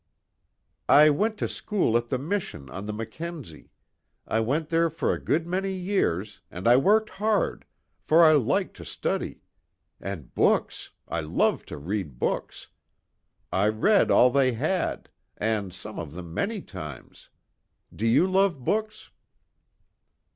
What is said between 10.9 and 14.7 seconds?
I love to read books. I read all they